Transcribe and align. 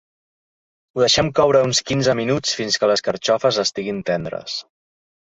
Ho 0.95 1.01
deixem 1.03 1.27
coure 1.39 1.59
uns 1.67 1.81
quinze 1.89 2.15
minuts, 2.19 2.53
fins 2.59 2.77
que 2.83 2.89
les 2.93 3.03
carxofes 3.09 3.59
estiguin 3.65 4.01
tendres. 4.09 4.57